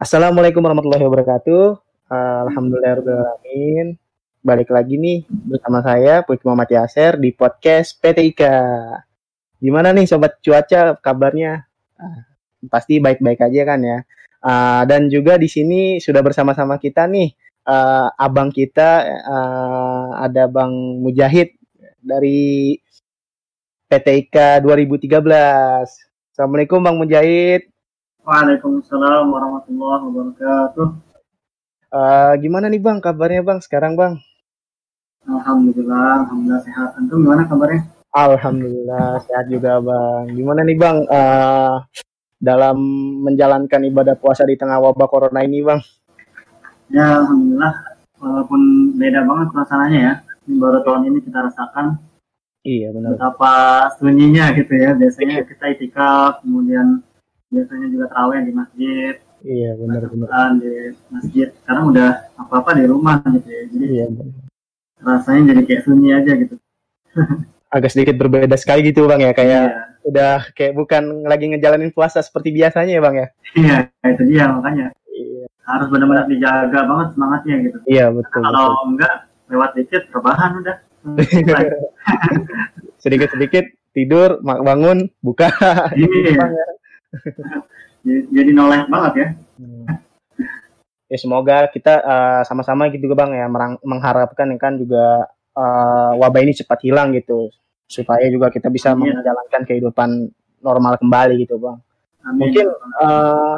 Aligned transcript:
Assalamualaikum 0.00 0.64
warahmatullahi 0.64 1.04
wabarakatuh. 1.04 1.76
Alhamdulillahirrahmanirrahim. 2.48 4.00
Balik 4.40 4.72
lagi 4.72 4.96
nih 4.96 5.28
bersama 5.28 5.84
saya 5.84 6.24
Puik 6.24 6.40
Muhammad 6.48 6.72
Yaser 6.72 7.20
di 7.20 7.36
podcast 7.36 8.00
PTIK. 8.00 8.48
Gimana 9.60 9.92
nih 9.92 10.08
sobat 10.08 10.40
cuaca 10.40 10.96
kabarnya? 10.96 11.68
Ah, 12.00 12.24
pasti 12.72 12.96
baik-baik 12.96 13.44
aja 13.44 13.60
kan 13.68 13.80
ya. 13.84 13.98
Ah, 14.40 14.88
dan 14.88 15.12
juga 15.12 15.36
di 15.36 15.52
sini 15.52 16.00
sudah 16.00 16.24
bersama-sama 16.24 16.80
kita 16.80 17.04
nih 17.04 17.36
ah, 17.68 18.08
abang 18.16 18.48
kita 18.48 19.04
ada 20.16 20.48
Bang 20.48 21.04
Mujahid 21.04 21.60
dari 22.00 22.72
PTIK 23.84 24.64
2013. 24.64 25.12
Assalamualaikum 26.32 26.80
Bang 26.80 26.96
Mujahid. 26.96 27.68
Waalaikumsalam 28.30 29.26
warahmatullahi 29.26 30.02
wabarakatuh. 30.06 30.88
Eh, 31.90 32.32
gimana 32.38 32.70
nih 32.70 32.78
Bang 32.78 33.02
kabarnya 33.02 33.42
Bang 33.42 33.58
sekarang 33.58 33.98
Bang? 33.98 34.22
Alhamdulillah, 35.26 36.22
alhamdulillah 36.22 36.62
sehat. 36.62 36.94
Antum 36.94 37.26
gimana 37.26 37.42
kabarnya? 37.50 37.90
Alhamdulillah 38.14 39.18
sehat 39.26 39.50
juga 39.50 39.82
Bang. 39.82 40.30
Gimana 40.30 40.62
nih 40.62 40.78
Bang 40.78 41.10
eh, 41.10 41.74
dalam 42.38 42.78
menjalankan 43.26 43.82
ibadah 43.90 44.14
puasa 44.14 44.46
di 44.46 44.54
tengah 44.54 44.78
wabah 44.78 45.10
corona 45.10 45.42
ini 45.42 45.66
Bang? 45.66 45.82
Ya, 46.86 47.26
alhamdulillah. 47.26 47.74
Walaupun 48.22 48.94
beda 48.94 49.26
banget 49.26 49.46
suasananya 49.50 49.98
ya. 49.98 50.14
Baru 50.46 50.86
tahun 50.86 51.10
ini 51.10 51.18
kita 51.26 51.50
rasakan 51.50 51.98
Iya 52.62 52.94
benar. 52.94 53.18
betapa 53.18 53.54
sunyinya 53.98 54.54
gitu 54.54 54.70
ya. 54.78 54.94
Biasanya 54.94 55.42
kita 55.42 55.66
itikaf, 55.74 56.46
kemudian 56.46 57.02
biasanya 57.50 57.86
juga 57.90 58.04
terawih 58.08 58.40
di 58.42 58.52
masjid, 58.54 59.14
Iya 59.40 59.72
benar 59.72 60.04
benar. 60.06 60.28
Di 60.60 60.92
masjid. 61.08 61.48
Sekarang 61.64 61.88
udah 61.88 62.28
apa-apa 62.36 62.76
di 62.76 62.84
rumah 62.84 63.24
gitu 63.24 63.48
ya. 63.48 63.62
Jadi 63.72 63.86
Iya. 63.88 64.04
rasanya 65.00 65.56
jadi 65.56 65.62
kayak 65.64 65.82
sunyi 65.88 66.12
aja 66.12 66.32
gitu. 66.36 66.54
Agak 67.74 67.88
sedikit 67.88 68.20
berbeda 68.20 68.52
sekali 68.54 68.84
gitu 68.84 69.08
Bang 69.08 69.24
ya 69.24 69.32
kayak 69.32 69.64
Iya, 69.72 69.80
udah 70.04 70.34
kayak 70.52 70.76
bukan 70.76 71.24
lagi 71.24 71.48
ngejalanin 71.48 71.88
puasa 71.88 72.20
seperti 72.20 72.52
biasanya 72.52 72.92
ya 72.92 73.02
Bang 73.02 73.16
ya. 73.16 73.26
iya, 73.56 73.76
itu 74.04 74.22
dia 74.28 74.44
makanya 74.52 74.92
Iya. 75.08 75.48
harus 75.64 75.88
benar-benar 75.88 76.26
dijaga 76.28 76.80
banget 76.84 77.08
semangatnya 77.16 77.54
gitu. 77.64 77.78
Iya 77.88 78.06
betul. 78.12 78.40
Kalau 78.44 78.64
betul. 78.68 78.88
enggak 78.92 79.14
lewat 79.48 79.70
dikit 79.72 80.02
rebahan 80.12 80.50
udah. 80.60 80.76
Sedikit-sedikit 83.00 83.64
tidur, 83.96 84.36
bangun, 84.44 85.08
buka. 85.24 85.48
Iya. 85.96 86.44
Jadi, 88.06 88.50
noleh 88.54 88.86
banget 88.88 89.12
ya. 89.16 89.28
Hmm. 89.60 89.84
Ya 91.10 91.18
semoga 91.18 91.66
kita 91.74 92.00
eh, 92.00 92.42
sama-sama 92.46 92.86
gitu 92.88 93.10
bang 93.18 93.34
ya 93.34 93.46
merang- 93.50 93.82
mengharapkan 93.82 94.46
ya 94.46 94.58
kan 94.62 94.78
juga 94.78 95.26
eh, 95.58 96.12
wabah 96.16 96.40
ini 96.40 96.54
cepat 96.54 96.86
hilang 96.86 97.10
gitu 97.12 97.50
supaya 97.90 98.22
juga 98.30 98.54
kita 98.54 98.70
bisa 98.70 98.94
Amin. 98.94 99.18
menjalankan 99.18 99.66
kehidupan 99.66 100.30
normal 100.62 100.94
kembali 101.02 101.34
gitu 101.42 101.58
bang. 101.58 101.78
Amin. 102.22 102.38
Mungkin 102.46 102.66
eh, 102.78 103.56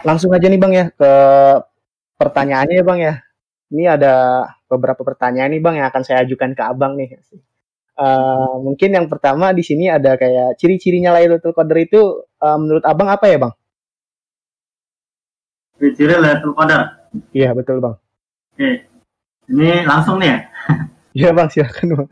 langsung 0.00 0.32
aja 0.32 0.48
nih 0.48 0.60
bang 0.60 0.72
ya 0.72 0.84
ke 0.88 1.12
pertanyaannya 2.16 2.74
ya 2.80 2.84
bang 2.84 2.98
ya. 2.98 3.14
Ini 3.70 3.84
ada 4.00 4.14
beberapa 4.66 5.04
pertanyaan 5.04 5.52
nih 5.52 5.62
bang 5.62 5.74
yang 5.84 5.88
akan 5.92 6.02
saya 6.02 6.24
ajukan 6.24 6.56
ke 6.56 6.62
abang 6.64 6.96
nih. 6.96 7.20
Eh, 8.00 8.54
mungkin 8.64 8.90
yang 8.96 9.06
pertama 9.10 9.52
di 9.52 9.60
sini 9.60 9.90
ada 9.90 10.16
kayak 10.16 10.56
ciri-cirinya 10.56 11.12
Lailatul 11.12 11.52
Qadar 11.52 11.78
itu 11.82 12.24
eh, 12.24 12.56
menurut 12.56 12.84
abang 12.86 13.10
apa 13.10 13.26
ya 13.28 13.36
bang? 13.36 13.52
Ciri 15.80 16.14
Lailatul 16.16 16.54
Qadar. 16.56 17.10
Iya 17.34 17.50
betul 17.52 17.82
bang. 17.82 17.96
Oke. 18.54 18.70
Ini 19.50 19.84
langsung 19.84 20.22
nih 20.22 20.28
ya. 20.30 20.38
Iya 21.10 21.34
bang 21.34 21.48
silakan 21.50 21.88
bang. 21.98 22.08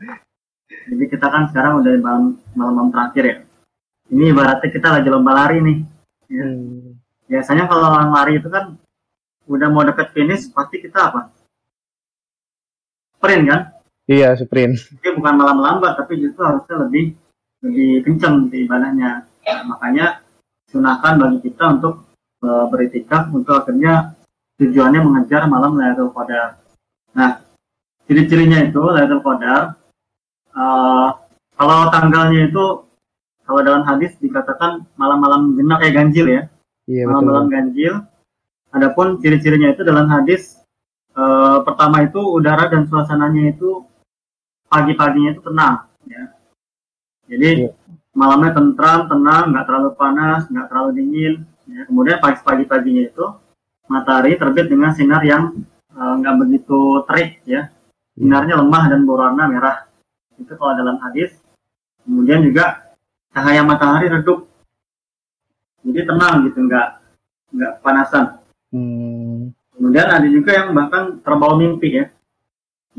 Jadi 0.91 1.05
kita 1.07 1.27
kan 1.31 1.43
sekarang 1.47 1.79
udah 1.79 1.91
di 1.95 2.01
malam 2.03 2.25
malam 2.53 2.91
terakhir 2.91 3.23
ya. 3.25 3.37
Ini 4.09 4.23
ibaratnya 4.35 4.69
kita 4.69 4.87
lagi 4.91 5.07
lomba 5.07 5.31
lari 5.31 5.57
nih. 5.63 5.77
Ya. 6.29 6.45
Hmm. 6.45 6.99
Biasanya 7.29 7.69
kalau 7.69 7.93
orang 7.93 8.11
lari 8.11 8.41
itu 8.41 8.49
kan 8.49 8.75
udah 9.49 9.67
mau 9.73 9.85
deket 9.85 10.13
finish 10.13 10.49
pasti 10.53 10.81
kita 10.81 11.13
apa? 11.13 11.29
Sprint 13.17 13.45
kan? 13.49 13.61
Iya 14.09 14.33
sprint. 14.33 14.97
Tapi 14.97 15.21
bukan 15.21 15.33
malam 15.37 15.61
lambat 15.61 16.01
tapi 16.01 16.17
justru 16.17 16.41
harusnya 16.41 16.81
lebih 16.81 17.13
lebih 17.61 18.01
kencang 18.01 18.49
di 18.49 18.65
ibadahnya. 18.65 19.21
Nah, 19.45 19.61
makanya 19.69 20.25
sunahkan 20.73 21.21
bagi 21.21 21.45
kita 21.45 21.77
untuk 21.77 22.09
eh, 22.41 22.65
beritikaf 22.73 23.29
untuk 23.29 23.53
akhirnya 23.53 24.17
tujuannya 24.57 25.05
mengejar 25.05 25.45
malam 25.45 25.77
Lailatul 25.77 26.09
Qadar. 26.09 26.57
Nah, 27.13 27.37
ciri-cirinya 28.09 28.65
itu 28.65 28.81
Lailatul 28.81 29.21
Qadar 29.21 29.77
eh, 30.57 31.09
kalau 31.53 31.79
tanggalnya 31.93 32.49
itu 32.49 32.65
kalau 33.45 33.61
dalam 33.61 33.85
hadis 33.85 34.17
dikatakan 34.17 34.89
malam-malam 34.97 35.53
genap 35.53 35.85
kayak 35.85 35.95
ganjil 36.01 36.25
ya, 36.25 36.41
Iya 36.89 37.05
malam-malam 37.05 37.45
ganjil. 37.45 37.93
Adapun 38.73 39.21
ciri-cirinya 39.21 39.69
itu 39.69 39.85
dalam 39.85 40.09
hadis 40.09 40.57
eh, 41.13 41.57
pertama 41.61 42.01
itu 42.01 42.17
udara 42.17 42.73
dan 42.73 42.89
suasananya 42.89 43.53
itu 43.53 43.85
pagi-paginya 44.69 45.29
itu 45.35 45.41
tenang 45.43 45.75
ya. 46.05 46.23
Jadi 47.29 47.49
Iya. 47.65 47.69
malamnya 48.17 48.51
tentram, 48.57 49.05
tenang, 49.05 49.53
nggak 49.53 49.65
terlalu 49.69 49.89
panas, 49.97 50.49
nggak 50.49 50.67
terlalu 50.69 50.89
dingin. 50.97 51.33
Ya. 51.69 51.85
Kemudian 51.85 52.17
pagi 52.17 52.41
pagi-paginya 52.41 53.03
itu 53.05 53.25
matahari 53.85 54.37
terbit 54.37 54.69
dengan 54.69 54.93
sinar 54.93 55.21
yang 55.25 55.53
eh, 55.89 56.13
nggak 56.21 56.35
begitu 56.41 57.03
terik 57.09 57.41
ya. 57.45 57.69
Sinarnya 58.17 58.55
lemah 58.61 58.83
dan 58.89 59.05
berwarna 59.05 59.43
merah. 59.49 59.77
Itu 60.37 60.55
kalau 60.55 60.73
dalam 60.77 60.97
hadis. 61.03 61.35
Kemudian 62.05 62.41
juga 62.41 62.95
cahaya 63.35 63.61
matahari 63.61 64.09
redup. 64.09 64.49
Jadi 65.85 66.01
tenang 66.03 66.49
gitu, 66.49 66.65
nggak 66.65 66.87
nggak 67.53 67.73
panasan. 67.85 68.25
Hmm. 68.73 69.53
Kemudian 69.73 70.07
ada 70.11 70.27
juga 70.27 70.51
yang 70.51 70.75
bahkan 70.75 71.23
terbawa 71.23 71.55
mimpi 71.55 72.03
ya. 72.03 72.05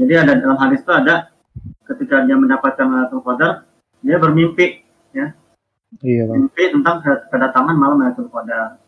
Jadi 0.01 0.13
ada 0.17 0.33
dalam 0.39 0.57
hadis 0.57 0.81
itu 0.81 0.93
ada 0.95 1.29
ketika 1.91 2.23
dia 2.25 2.39
mendapatkan 2.39 2.87
Lailatul 2.87 3.23
Qadar, 3.27 3.67
dia 4.01 4.17
bermimpi 4.17 4.87
Iya 6.01 6.23
bang. 6.31 6.47
mimpi 6.47 6.71
tentang 6.71 7.03
kedatangan 7.03 7.75
malam 7.75 7.99
Lailatul 7.99 8.31
Qadar. 8.31 8.79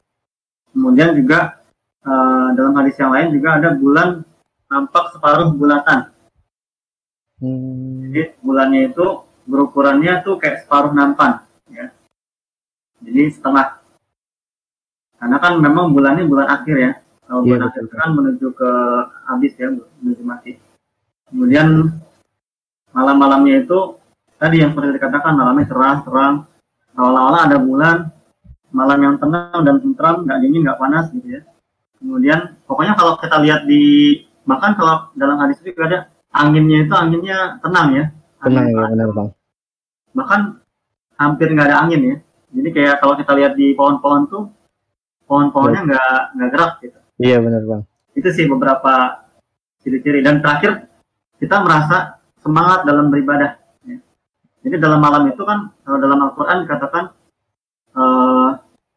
Kemudian 0.70 1.18
juga 1.18 1.58
eh, 2.06 2.48
dalam 2.54 2.72
hadis 2.78 2.94
yang 2.94 3.10
lain 3.10 3.34
juga 3.34 3.58
ada 3.58 3.74
bulan 3.74 4.22
nampak 4.70 5.10
separuh 5.10 5.50
bulatan. 5.50 6.14
Hmm. 7.42 8.06
Jadi 8.06 8.38
bulannya 8.38 8.94
itu 8.94 9.06
berukurannya 9.50 10.22
tuh 10.22 10.38
kayak 10.38 10.62
separuh 10.62 10.94
nampan 10.94 11.42
ya. 11.74 11.90
Jadi 13.02 13.34
setengah. 13.34 13.82
Karena 15.18 15.36
kan 15.42 15.58
memang 15.58 15.90
bulannya 15.90 16.22
bulan 16.30 16.48
akhir 16.54 16.76
ya. 16.78 16.92
Kalau 17.26 17.42
Iya, 17.42 17.48
bulan 17.50 17.60
betul. 17.66 17.82
akhir 17.82 17.96
kan 17.98 18.10
menuju 18.14 18.46
ke 18.54 18.70
habis 19.26 19.52
ya, 19.58 19.68
menuju 19.74 20.22
mati. 20.22 20.52
Kemudian 21.30 21.66
malam-malamnya 22.92 23.64
itu 23.64 23.98
tadi 24.36 24.60
yang 24.62 24.72
seperti 24.72 24.96
dikatakan 24.96 25.32
malamnya 25.36 25.66
cerah, 25.68 25.96
terang. 26.04 26.34
Awal-awal 26.92 27.48
ada 27.48 27.56
bulan, 27.56 28.12
malam 28.72 28.98
yang 29.00 29.16
tenang 29.16 29.60
dan 29.64 29.76
tentram, 29.80 30.28
nggak 30.28 30.38
dingin, 30.44 30.64
nggak 30.64 30.80
panas 30.80 31.08
gitu 31.12 31.40
ya. 31.40 31.42
Kemudian 32.02 32.58
pokoknya 32.66 32.98
kalau 32.98 33.16
kita 33.16 33.36
lihat 33.40 33.64
di 33.64 33.82
bahkan 34.42 34.74
kalau 34.74 35.14
dalam 35.14 35.38
hadis 35.38 35.62
itu 35.62 35.70
juga 35.70 35.84
ada 35.86 35.98
anginnya 36.34 36.82
itu 36.82 36.94
anginnya 36.96 37.62
tenang 37.62 37.88
ya. 37.94 38.04
Tenang 38.42 38.64
Angin 38.66 38.74
ya 38.74 38.90
benar 38.90 39.08
bang. 39.14 39.28
bahkan 40.12 40.40
hampir 41.16 41.46
nggak 41.54 41.68
ada 41.70 41.78
angin 41.86 42.02
ya. 42.02 42.16
Jadi 42.52 42.68
kayak 42.74 42.96
kalau 43.00 43.14
kita 43.16 43.32
lihat 43.38 43.52
di 43.54 43.72
pohon-pohon 43.72 44.22
tuh 44.28 44.44
pohon-pohonnya 45.24 45.80
nggak 45.88 46.18
nggak 46.36 46.48
gerak 46.50 46.72
gitu. 46.82 46.98
Iya 47.22 47.38
benar 47.38 47.62
bang. 47.64 47.82
Itu 48.18 48.28
sih 48.34 48.44
beberapa 48.50 49.24
ciri-ciri 49.80 50.20
dan 50.20 50.42
terakhir 50.42 50.90
kita 51.38 51.62
merasa 51.62 52.21
semangat 52.42 52.84
dalam 52.84 53.08
beribadah. 53.08 53.56
ya. 53.86 53.96
Jadi 54.66 54.76
dalam 54.82 55.00
malam 55.00 55.30
itu 55.30 55.42
kan 55.46 55.70
kalau 55.86 55.98
dalam 56.02 56.18
Al-Quran 56.28 56.66
dikatakan 56.66 57.04
eh, 57.96 58.50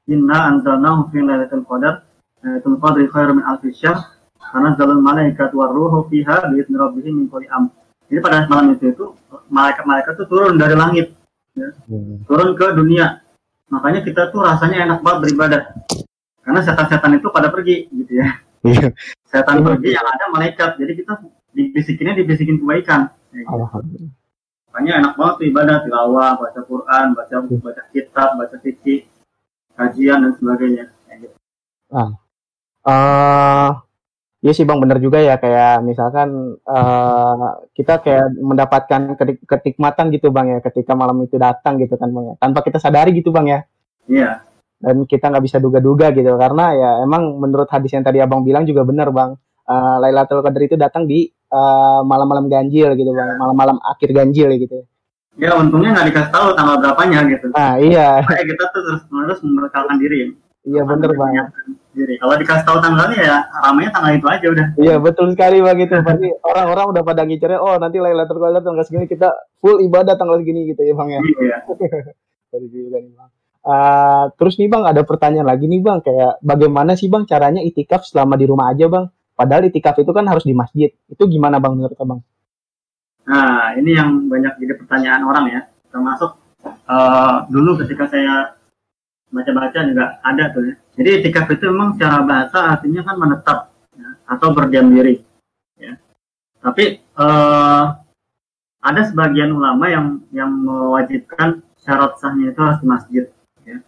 Inna 0.05 0.37
anzalnahu 0.53 1.09
fi 1.09 1.17
lailatul 1.21 1.65
qadar 1.65 2.05
Lailatul 2.45 2.77
qadri 2.77 3.09
khairu 3.09 3.41
min 3.41 3.45
alfi 3.45 3.73
syahr 3.73 3.97
karena 4.37 4.77
zalul 4.77 5.01
malaikat 5.01 5.49
waruhu 5.57 6.05
fiha 6.13 6.45
bi'izni 6.53 6.77
rabbihim 6.77 7.13
min 7.17 7.25
kulli 7.25 7.49
am. 7.49 7.73
Jadi 8.05 8.21
pada 8.21 8.45
malam 8.45 8.77
itu 8.77 8.93
itu 8.93 9.05
malaikat-malaikat 9.49 10.13
itu 10.13 10.25
turun 10.29 10.55
dari 10.61 10.77
langit 10.77 11.09
Hmm. 11.55 12.19
turun 12.27 12.51
ke 12.59 12.67
dunia. 12.75 13.23
Makanya 13.71 14.03
kita 14.03 14.27
tuh 14.29 14.43
rasanya 14.43 14.83
enak 14.85 14.99
banget 14.99 15.19
beribadah. 15.23 15.61
Karena 16.43 16.59
setan-setan 16.61 17.15
itu 17.17 17.31
pada 17.31 17.47
pergi 17.49 17.87
gitu 17.89 18.19
ya. 18.19 18.27
Iya. 18.67 18.91
Setan 19.23 19.63
pergi 19.63 19.95
yang 19.95 20.03
ada 20.05 20.25
malaikat. 20.35 20.75
Jadi 20.77 20.91
kita 20.99 21.13
dibisikinnya 21.55 22.13
dibisikin 22.19 22.59
kebaikan. 22.59 23.09
Ya, 23.45 23.53
gitu. 23.53 23.61
Alhamdulillah. 23.61 24.13
Makanya 24.73 24.93
enak 24.99 25.13
banget 25.15 25.35
tuh 25.37 25.45
ibadah, 25.47 25.77
tilawah, 25.85 26.31
baca 26.41 26.61
Quran, 26.65 27.05
baca 27.15 27.35
baca 27.45 27.83
kitab, 27.93 28.29
baca 28.35 28.55
fikih, 28.59 29.01
kajian 29.77 30.19
dan 30.25 30.31
sebagainya. 30.35 30.85
Ya, 31.07 31.13
gitu. 31.21 31.35
Uh, 32.85 33.71
Iya 34.45 34.53
sih 34.53 34.61
bang, 34.61 34.77
bener 34.77 35.01
juga 35.01 35.17
ya 35.25 35.41
kayak 35.41 35.81
misalkan 35.81 36.61
uh, 36.69 37.65
kita 37.73 37.97
kayak 37.97 38.29
mendapatkan 38.37 39.17
ketik 39.17 39.41
ketikmatan 39.41 40.13
gitu 40.13 40.29
bang 40.29 40.53
ya 40.53 40.59
ketika 40.61 40.93
malam 40.93 41.17
itu 41.25 41.41
datang 41.41 41.81
gitu 41.81 41.97
kan 41.97 42.13
bang 42.13 42.25
ya, 42.29 42.33
tanpa 42.37 42.61
kita 42.61 42.77
sadari 42.77 43.09
gitu 43.17 43.33
bang 43.33 43.49
ya. 43.49 43.59
Iya. 44.05 44.45
Dan 44.77 45.09
kita 45.09 45.33
nggak 45.33 45.49
bisa 45.49 45.57
duga-duga 45.57 46.13
gitu 46.13 46.29
karena 46.37 46.77
ya 46.77 46.89
emang 47.01 47.41
menurut 47.41 47.65
hadis 47.73 47.89
yang 47.97 48.05
tadi 48.05 48.21
abang 48.21 48.45
bilang 48.45 48.69
juga 48.69 48.85
bener 48.85 49.09
bang. 49.09 49.33
Uh, 49.65 49.97
Lailatul 49.97 50.45
Qadar 50.45 50.61
itu 50.61 50.77
datang 50.77 51.09
di 51.09 51.25
uh, 51.51 52.01
malam-malam 52.05 52.47
ganjil 52.47 52.93
gitu 52.97 53.11
bang, 53.11 53.37
malam-malam 53.37 53.77
akhir 53.81 54.09
ganjil 54.15 54.49
gitu. 54.57 54.85
Ya 55.35 55.51
untungnya 55.51 55.91
nggak 55.91 56.07
dikasih 56.15 56.31
tahu 56.31 56.47
tanggal 56.55 56.79
berapanya 56.79 57.27
gitu. 57.27 57.51
Ah 57.51 57.75
iya. 57.75 58.23
Kayak 58.23 58.55
kita 58.55 58.63
tuh 58.71 58.81
terus 58.87 59.01
menerus 59.11 59.39
membekalkan 59.43 59.99
diri 59.99 60.17
ya. 60.23 60.27
Iya 60.65 60.81
bener 60.87 61.11
banget. 61.13 61.45
Jadi 61.95 62.13
kalau 62.19 62.35
dikasih 62.39 62.65
tahu 62.65 62.77
tanggalnya 62.79 63.19
ya 63.19 63.37
ramainya 63.63 63.91
tanggal 63.91 64.11
itu 64.15 64.27
aja 64.31 64.47
udah. 64.47 64.67
Iya 64.79 64.95
betul 65.03 65.25
sekali 65.35 65.59
bang 65.59 65.77
itu 65.83 65.93
pasti 66.01 66.27
orang-orang 66.41 66.85
udah 66.95 67.03
pada 67.03 67.21
ngicernya 67.27 67.59
oh 67.59 67.75
nanti 67.75 67.97
Lailatul 67.99 68.39
Qadar 68.39 68.63
tanggal 68.63 68.83
segini 68.87 69.05
kita 69.11 69.29
full 69.59 69.83
ibadah 69.83 70.15
tanggal 70.15 70.39
segini 70.39 70.71
gitu 70.71 70.81
ya 70.81 70.93
bang 70.95 71.09
ya. 71.11 71.21
Iya. 71.21 71.57
Uh, 73.65 74.29
terus 74.37 74.61
nih 74.61 74.69
bang 74.69 74.85
ada 74.85 75.01
pertanyaan 75.01 75.49
lagi 75.49 75.65
nih 75.65 75.81
bang 75.81 75.97
kayak 75.97 76.37
bagaimana 76.45 76.93
sih 76.93 77.09
bang 77.09 77.25
caranya 77.25 77.65
itikaf 77.65 78.05
selama 78.05 78.37
di 78.37 78.45
rumah 78.45 78.69
aja 78.69 78.85
bang? 78.85 79.09
Padahal 79.35 79.67
itikaf 79.67 79.99
itu 79.99 80.11
kan 80.15 80.23
harus 80.31 80.47
di 80.47 80.55
masjid. 80.55 80.89
Itu 81.11 81.27
gimana 81.27 81.59
bang 81.59 81.75
menurut 81.75 81.99
abang? 81.99 82.23
Nah 83.27 83.75
ini 83.75 83.91
yang 83.91 84.31
banyak 84.31 84.55
jadi 84.63 84.73
pertanyaan 84.79 85.27
orang 85.27 85.45
ya. 85.51 85.61
Termasuk 85.91 86.31
uh, 86.87 87.43
dulu 87.51 87.83
ketika 87.83 88.07
saya 88.07 88.55
baca-baca 89.27 89.79
juga 89.83 90.23
ada 90.23 90.55
tuh 90.55 90.71
ya. 90.71 90.75
Jadi 90.95 91.09
itikaf 91.19 91.51
itu 91.51 91.67
memang 91.67 91.99
secara 91.99 92.23
bahasa 92.23 92.79
artinya 92.79 93.03
kan 93.03 93.15
menetap 93.19 93.59
ya, 93.99 94.09
atau 94.31 94.47
berdiam 94.55 94.87
diri. 94.87 95.19
Ya. 95.75 95.99
Tapi 96.63 97.03
uh, 97.19 97.99
ada 98.79 99.01
sebagian 99.03 99.51
ulama 99.51 99.91
yang 99.91 100.23
yang 100.31 100.51
mewajibkan 100.55 101.59
syarat 101.75 102.15
sahnya 102.23 102.55
itu 102.55 102.59
harus 102.63 102.79
di 102.79 102.87
masjid. 102.87 103.23
Ya. 103.67 103.83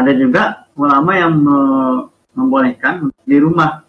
Ada 0.00 0.12
juga 0.16 0.64
ulama 0.80 1.12
yang 1.12 1.32
me 1.36 1.58
membolehkan 2.36 3.12
di 3.24 3.36
rumah. 3.36 3.85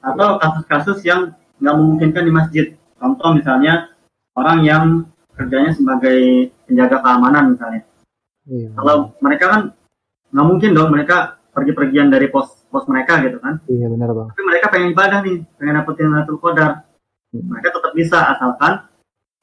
Atau 0.00 0.38
kasus-kasus 0.38 1.02
yang 1.04 1.34
nggak 1.58 1.74
memungkinkan 1.74 2.24
di 2.24 2.32
masjid. 2.32 2.66
Contoh 2.98 3.34
misalnya 3.34 3.90
orang 4.34 4.58
yang 4.62 4.84
kerjanya 5.34 5.74
sebagai 5.74 6.50
penjaga 6.66 6.98
keamanan 7.02 7.54
misalnya. 7.54 7.82
Iya. 8.48 8.68
Kalau 8.74 9.14
mereka 9.22 9.44
kan 9.50 9.62
nggak 10.32 10.46
mungkin 10.46 10.70
dong 10.76 10.90
mereka 10.92 11.38
pergi-pergian 11.56 12.12
dari 12.12 12.28
pos 12.28 12.58
pos 12.68 12.84
mereka 12.86 13.18
gitu 13.24 13.40
kan 13.40 13.58
iya 13.66 13.88
benar 13.88 14.12
bang 14.12 14.28
tapi 14.30 14.42
mereka 14.44 14.66
pengen 14.68 14.88
ibadah 14.92 15.18
nih 15.24 15.36
pengen 15.56 15.74
dapetin 15.80 16.08
Lailatul 16.12 16.38
Qadar 16.38 16.84
hmm. 17.32 17.44
mereka 17.48 17.68
tetap 17.74 17.92
bisa 17.96 18.18
asalkan 18.36 18.72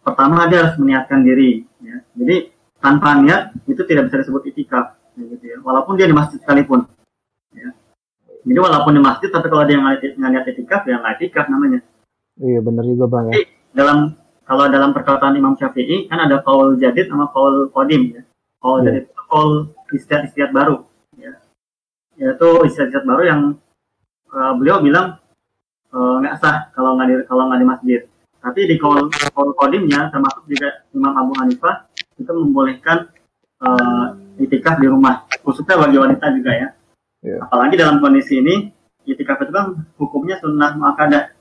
pertama 0.05 0.45
dia 0.45 0.63
harus 0.63 0.77
meniatkan 0.77 1.25
diri 1.25 1.65
ya 1.81 1.97
jadi 2.13 2.53
tanpa 2.77 3.17
niat 3.17 3.57
itu 3.65 3.81
tidak 3.89 4.07
bisa 4.07 4.21
disebut 4.21 4.41
itikaf 4.53 4.93
gitu 5.17 5.41
ya 5.41 5.57
walaupun 5.65 5.97
dia 5.97 6.05
di 6.05 6.13
masjid 6.13 6.37
sekalipun 6.37 6.85
jadi 8.45 8.59
walaupun 8.61 8.93
di 8.93 9.01
masjid 9.01 9.29
tapi 9.33 9.49
kalau 9.49 9.65
dia 9.65 9.81
nggak 9.81 10.21
niat 10.21 10.45
itikaf 10.45 10.85
ya 10.85 11.01
nggak 11.01 11.17
itikaf 11.17 11.49
namanya. 11.49 11.81
Iya 12.37 12.61
benar 12.61 12.85
juga 12.85 13.05
bang 13.09 13.25
ya. 13.33 13.35
Dalam 13.73 14.13
kalau 14.45 14.69
dalam 14.69 14.93
perkataan 14.93 15.33
Imam 15.33 15.57
Syafi'i 15.57 16.05
kan 16.05 16.29
ada 16.29 16.45
kaul 16.45 16.77
jadid 16.77 17.09
sama 17.09 17.33
kaul 17.33 17.73
kodim 17.73 18.13
ya. 18.13 18.21
Kaul 18.61 18.85
yeah. 18.85 18.93
jadid 18.93 19.03
itu 19.09 19.23
kaul 19.25 19.51
istiadat-istiadat 19.89 20.53
baru 20.53 20.77
ya. 21.17 21.33
Yaitu 22.21 22.49
istiadat 22.69 23.01
baru 23.01 23.23
yang 23.25 23.41
uh, 24.29 24.53
beliau 24.61 24.77
bilang 24.77 25.17
uh, 25.89 26.21
nggak 26.21 26.37
sah 26.37 26.69
kalau 26.77 26.93
nggak 27.01 27.07
di 27.09 27.15
kalau 27.25 27.49
nggak 27.49 27.65
di 27.65 27.67
masjid. 27.67 28.01
Tapi 28.45 28.69
di 28.69 28.77
kol 28.77 29.09
kodimnya 29.57 30.13
termasuk 30.13 30.45
juga 30.45 30.85
Imam 30.93 31.17
Abu 31.17 31.33
Hanifah 31.41 31.89
itu 32.21 32.29
membolehkan 32.29 33.09
uh, 33.65 34.13
itikaf 34.37 34.77
di 34.77 34.85
rumah. 34.85 35.25
Khususnya 35.41 35.81
bagi 35.81 35.97
wanita 35.97 36.29
juga 36.29 36.53
ya 36.53 36.69
yeah. 37.25 37.41
apalagi 37.49 37.75
dalam 37.75 37.97
kondisi 37.97 38.37
ini 38.37 38.69
itikaf 39.09 39.41
itu 39.41 39.51
kan 39.51 39.89
hukumnya 39.97 40.37
sunnah 40.37 40.77
muakkadah 40.77 41.33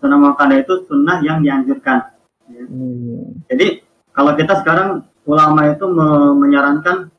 sunnah 0.00 0.18
muakkadah 0.18 0.56
itu 0.64 0.74
sunnah 0.88 1.20
yang 1.20 1.44
dianjurkan 1.44 2.08
ya. 2.48 2.64
hmm. 2.64 3.44
jadi 3.52 3.84
kalau 4.16 4.32
kita 4.34 4.64
sekarang 4.64 5.04
ulama 5.28 5.68
itu 5.68 5.84
me 5.84 6.32
menyarankan 6.40 7.12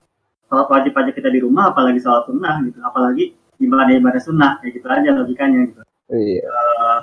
sholat 0.50 0.68
wajib 0.68 0.98
aja 0.98 1.12
kita 1.14 1.30
di 1.30 1.40
rumah 1.46 1.70
apalagi 1.70 2.02
sholat 2.02 2.26
sunnah 2.26 2.58
gitu 2.66 2.82
apalagi 2.82 3.38
ibadah 3.62 3.94
ibadah 3.94 4.22
sunnah 4.22 4.52
kayak 4.60 4.82
gitu 4.82 4.88
aja 4.90 5.10
logikanya 5.14 5.60
gitu 5.70 5.82
iya. 6.10 6.42
uh, 6.50 6.98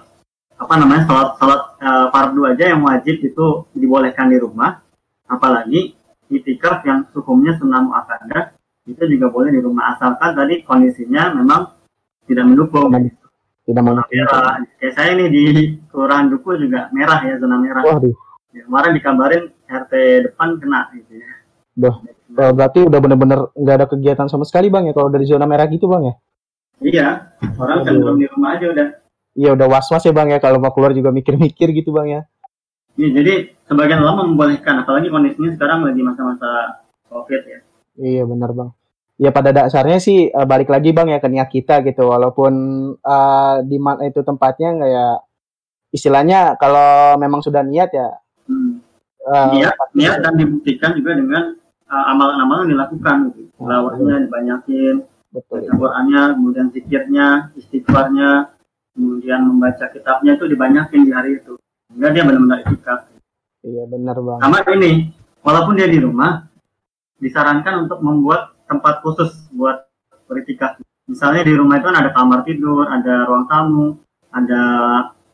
apa 0.58 0.74
namanya 0.82 1.06
sholat 1.06 1.28
sholat 1.38 1.62
uh, 1.78 2.06
fardu 2.10 2.42
aja 2.50 2.74
yang 2.74 2.82
wajib 2.82 3.22
itu 3.22 3.46
dibolehkan 3.78 4.34
di 4.34 4.42
rumah 4.42 4.82
apalagi 5.30 5.94
itikaf 6.26 6.82
yang 6.82 7.06
hukumnya 7.14 7.54
sunnah 7.54 7.86
muakkadah 7.86 8.55
itu 8.86 9.02
juga 9.10 9.26
boleh 9.28 9.50
di 9.50 9.60
rumah 9.60 9.98
asalkan 9.98 10.32
tadi 10.38 10.62
kondisinya 10.62 11.34
memang 11.34 11.74
tidak 12.26 12.44
mendukung 12.46 12.90
tidak 13.66 13.82
mendukung 13.82 14.14
merah 14.14 14.62
kayak 14.78 14.92
saya 14.94 15.10
ini 15.18 15.26
di 15.30 15.44
kelurahan 15.90 16.30
duku 16.30 16.54
juga 16.62 16.86
merah 16.94 17.20
ya 17.22 17.34
zona 17.42 17.58
merah 17.58 17.82
Waduh. 17.82 18.14
Ya, 18.54 18.64
kemarin 18.64 18.92
dikabarin 18.96 19.42
RT 19.68 19.92
depan 20.30 20.56
kena 20.62 20.88
gitu 20.94 21.18
ya 21.18 21.30
Duh, 21.76 21.92
uh, 21.92 22.52
berarti 22.56 22.88
udah 22.88 22.98
bener-bener 23.04 23.52
nggak 23.52 23.76
ada 23.76 23.86
kegiatan 23.86 24.26
sama 24.32 24.48
sekali 24.48 24.72
bang 24.72 24.88
ya 24.88 24.94
kalau 24.96 25.12
dari 25.12 25.28
zona 25.28 25.44
merah 25.44 25.68
gitu 25.68 25.84
bang 25.92 26.08
ya? 26.08 26.14
Iya, 26.80 27.08
orang 27.60 27.84
kan 27.84 27.94
belum 28.00 28.16
di 28.16 28.26
rumah 28.32 28.56
aja 28.56 28.72
udah. 28.72 28.88
Iya 29.36 29.50
udah 29.52 29.66
was-was 29.68 30.08
ya 30.08 30.12
bang 30.16 30.32
ya 30.32 30.40
kalau 30.40 30.56
mau 30.56 30.72
keluar 30.72 30.96
juga 30.96 31.12
mikir-mikir 31.12 31.76
gitu 31.76 31.92
bang 31.92 32.08
ya? 32.08 32.20
Iya 32.96 33.08
jadi 33.20 33.34
sebagian 33.68 34.00
lama 34.00 34.24
membolehkan 34.24 34.88
apalagi 34.88 35.12
kondisinya 35.12 35.52
sekarang 35.52 35.84
lagi 35.84 36.00
masa-masa 36.00 36.80
covid 37.12 37.44
ya. 37.44 37.60
Iya 37.96 38.24
benar 38.28 38.52
bang. 38.52 38.70
Ya 39.16 39.32
pada 39.32 39.48
dasarnya 39.48 39.96
sih 39.96 40.28
uh, 40.28 40.44
balik 40.44 40.68
lagi 40.68 40.92
bang 40.92 41.08
ya 41.08 41.18
ke 41.20 41.28
niat 41.32 41.48
kita 41.48 41.80
gitu 41.84 42.12
walaupun 42.12 42.52
uh, 43.00 43.64
di 43.64 43.80
mana 43.80 44.04
itu 44.04 44.20
tempatnya 44.20 44.76
nggak 44.76 44.90
ya 44.92 45.08
istilahnya 45.88 46.60
kalau 46.60 47.16
memang 47.16 47.40
sudah 47.40 47.64
niat 47.64 47.90
ya. 47.96 48.08
Hmm. 48.44 48.84
Uh, 49.26 49.50
niat, 49.56 49.74
niat 49.96 50.22
dan 50.22 50.36
dibuktikan 50.36 50.94
juga 50.94 51.16
dengan 51.16 51.56
uh, 51.88 52.04
amalan-amalan 52.12 52.76
dilakukan 52.76 53.16
gitu. 53.32 53.48
Tilawahnya 53.56 54.28
dibanyakin, 54.28 54.96
Qurannya, 55.48 56.22
kemudian 56.36 56.66
zikirnya, 56.72 57.52
istighfarnya, 57.56 58.54
kemudian 58.96 59.40
membaca 59.44 59.88
kitabnya 59.92 60.36
itu 60.36 60.44
dibanyakin 60.48 61.00
di 61.04 61.12
hari 61.12 61.30
itu. 61.40 61.56
Sehingga 61.90 62.08
dia 62.12 62.22
benar-benar 62.24 62.58
itikaf. 62.64 63.00
Iya 63.66 63.84
benar 63.90 64.16
bang. 64.20 64.38
Sama 64.44 64.58
ini, 64.76 65.10
walaupun 65.42 65.74
dia 65.76 65.88
di 65.90 65.98
rumah, 66.00 66.46
disarankan 67.20 67.88
untuk 67.88 68.00
membuat 68.04 68.56
tempat 68.66 69.00
khusus 69.00 69.48
buat 69.54 69.88
beritikaf. 70.26 70.80
Misalnya 71.06 71.46
di 71.46 71.54
rumah 71.54 71.78
itu 71.78 71.86
kan 71.86 71.98
ada 72.02 72.10
kamar 72.10 72.42
tidur, 72.42 72.84
ada 72.90 73.24
ruang 73.30 73.46
tamu, 73.46 73.88
ada 74.34 74.62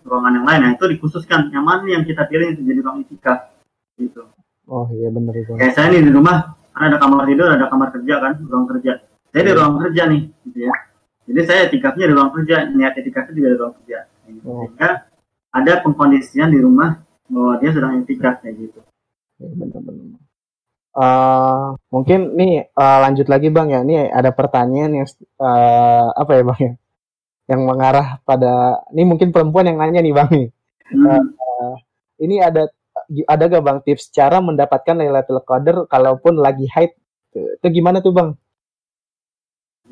ruangan 0.05 0.33
yang 0.37 0.47
lain. 0.47 0.61
Nah 0.69 0.71
itu 0.77 0.85
dikhususkan. 0.85 1.49
Yang 1.49 1.65
mana 1.65 1.85
yang 1.89 2.05
kita 2.05 2.29
pilih 2.29 2.53
itu 2.53 2.61
jadi 2.62 2.81
ruang 2.85 3.03
itikaf. 3.09 3.57
Gitu. 3.97 4.23
Oh 4.69 4.87
iya 4.93 5.09
benar 5.09 5.35
itu. 5.35 5.57
Kayak 5.57 5.75
saya 5.75 5.87
nih 5.91 6.07
di 6.07 6.12
rumah 6.12 6.55
kan 6.73 6.93
ada 6.93 6.97
kamar 7.01 7.25
tidur, 7.29 7.49
ada 7.51 7.67
kamar 7.69 7.89
kerja 7.93 8.15
kan, 8.21 8.35
ruang 8.47 8.67
kerja. 8.69 8.93
Saya 9.33 9.43
di 9.43 9.53
iya. 9.53 9.59
ruang 9.59 9.75
kerja 9.81 10.03
nih, 10.12 10.23
gitu 10.49 10.59
ya. 10.69 10.75
Jadi 11.23 11.41
saya 11.49 11.61
etikafnya 11.69 12.05
di 12.09 12.15
ruang 12.15 12.31
kerja, 12.37 12.57
niat 12.69 12.93
etikafnya 13.01 13.33
juga 13.33 13.49
di 13.49 13.57
ruang 13.59 13.75
kerja. 13.81 13.99
Gitu. 14.29 14.47
Oh. 14.49 14.61
Sehingga 14.65 14.91
ada 15.53 15.73
pengkondisian 15.85 16.49
di 16.53 16.61
rumah 16.61 17.01
bahwa 17.29 17.53
dia 17.61 17.71
sedang 17.73 17.93
etikaf 18.01 18.41
kayak 18.45 18.55
gitu. 18.61 18.81
Ya, 19.41 19.49
benar-benar. 19.57 20.21
Uh, 20.93 21.73
mungkin 21.89 22.37
nih 22.37 22.69
uh, 22.77 22.99
lanjut 23.01 23.25
lagi 23.33 23.49
bang 23.49 23.73
ya, 23.73 23.81
ini 23.81 24.13
ada 24.13 24.29
pertanyaan 24.29 24.93
yang 24.93 25.07
uh, 25.41 26.13
apa 26.13 26.31
ya 26.37 26.43
bang 26.45 26.61
ya, 26.61 26.73
yang 27.49 27.65
mengarah 27.65 28.21
pada, 28.29 28.85
ini 28.93 29.09
mungkin 29.09 29.33
perempuan 29.33 29.73
yang 29.73 29.81
nanya 29.81 30.05
nih 30.05 30.13
bang 30.13 30.29
nih. 30.29 30.49
Hmm. 30.93 31.33
Uh, 31.33 31.75
ini 32.21 32.45
ada 32.45 32.69
ada 33.25 33.45
gak 33.49 33.65
bang 33.65 33.79
tips 33.89 34.13
cara 34.13 34.45
mendapatkan 34.45 34.93
Lailatul 34.93 35.41
Qadar 35.41 35.89
kalaupun 35.89 36.37
lagi 36.37 36.69
haid? 36.69 36.93
Itu 37.33 37.67
gimana 37.73 38.05
tuh 38.05 38.13
bang? 38.13 38.29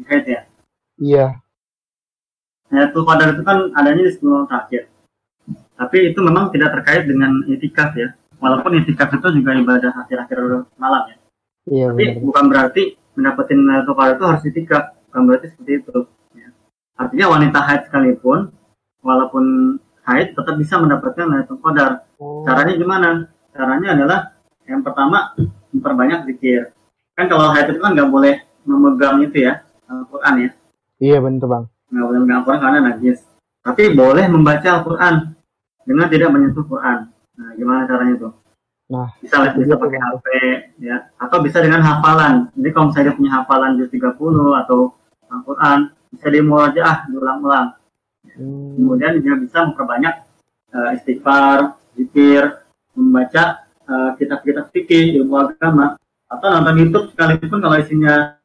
Haid 0.04 0.24
ya? 0.28 0.40
Iya. 1.00 1.26
Lailatul 2.68 3.08
Qadar 3.08 3.32
itu 3.32 3.42
kan 3.42 3.72
adanya 3.72 4.04
di 4.04 4.12
sebelum 4.12 4.44
terakhir. 4.44 4.92
Tapi 5.80 6.12
itu 6.12 6.20
memang 6.20 6.52
tidak 6.52 6.76
terkait 6.76 7.08
dengan 7.08 7.40
itikaf 7.48 7.96
ya. 7.96 8.12
Walaupun 8.40 8.72
itikaf 8.80 9.12
itu 9.12 9.28
juga 9.36 9.52
ibadah 9.52 9.92
akhir-akhir 10.04 10.38
malam 10.80 11.02
ya. 11.12 11.16
Iya, 11.68 11.86
Tapi 11.92 12.04
benar. 12.16 12.24
bukan 12.24 12.44
berarti 12.48 12.82
mendapatkan 13.14 13.58
Lailatul 13.60 13.94
Qadar 13.94 14.14
itu 14.16 14.24
harus 14.24 14.42
itikaf. 14.48 14.84
Bukan 15.12 15.20
berarti 15.28 15.46
seperti 15.52 15.72
itu. 15.84 15.98
Ya. 16.32 16.48
Artinya 16.96 17.26
wanita 17.36 17.58
haid 17.60 17.82
sekalipun, 17.92 18.38
walaupun 19.04 19.44
haid 20.08 20.32
tetap 20.32 20.54
bisa 20.56 20.80
mendapatkan 20.80 21.28
Lailatul 21.28 21.60
Qadar. 21.60 22.08
Oh. 22.16 22.42
Caranya 22.48 22.74
gimana? 22.80 23.08
Caranya 23.52 23.88
adalah 23.92 24.20
yang 24.64 24.80
pertama 24.80 25.36
memperbanyak 25.76 26.24
zikir. 26.32 26.72
Kan 27.12 27.28
kalau 27.28 27.52
haid 27.52 27.76
itu 27.76 27.80
kan 27.82 27.92
nggak 27.92 28.08
boleh 28.08 28.40
memegang 28.64 29.20
itu 29.20 29.44
ya 29.44 29.60
Al-Quran 29.84 30.34
ya. 30.48 30.50
Iya 31.00 31.18
benar 31.20 31.44
bang. 31.48 31.64
nggak 31.90 32.04
boleh 32.06 32.18
megang 32.24 32.38
Al-Quran 32.40 32.60
karena 32.64 32.78
najis. 32.88 33.18
Tapi 33.60 33.82
boleh 33.92 34.24
membaca 34.32 34.68
Al-Quran 34.80 35.14
dengan 35.84 36.06
tidak 36.08 36.30
menyentuh 36.32 36.64
Quran. 36.64 37.12
Nah, 37.40 37.56
gimana 37.56 37.88
caranya 37.88 38.14
tuh? 38.20 38.32
Nah, 38.90 39.08
bisa 39.22 39.54
bisa 39.56 39.74
pakai 39.78 40.00
HP 40.02 40.26
ya 40.82 41.08
atau 41.16 41.38
bisa 41.40 41.62
dengan 41.64 41.80
hafalan. 41.80 42.52
Jadi 42.52 42.68
kalau 42.74 42.86
misalnya 42.92 43.14
punya 43.16 43.30
hafalan 43.40 43.78
juz 43.80 43.88
30 43.88 44.12
atau 44.66 44.92
Al-Quran 45.30 45.78
bisa 46.10 46.26
ah 46.84 46.98
diulang-ulang. 47.08 47.68
Hmm. 48.36 48.76
Kemudian 48.76 49.22
dia 49.22 49.34
bisa 49.38 49.64
memperbanyak 49.64 50.14
uh, 50.74 50.90
istighfar, 50.92 51.78
zikir, 51.94 52.66
membaca 52.98 53.64
uh, 53.86 54.10
kitab-kitab 54.18 54.68
fikih, 54.74 55.22
ilmu 55.22 55.38
agama 55.38 55.96
atau 56.30 56.46
nonton 56.50 56.76
YouTube 56.78 57.06
sekalipun 57.14 57.58
kalau 57.62 57.78
isinya 57.78 58.38